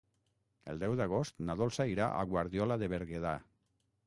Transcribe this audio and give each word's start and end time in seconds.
El 0.71 0.79
deu 0.83 0.95
d'agost 1.01 1.37
na 1.49 1.57
Dolça 1.59 1.87
irà 1.93 2.09
a 2.09 2.25
Guardiola 2.33 2.79
de 2.85 2.89
Berguedà. 2.97 3.37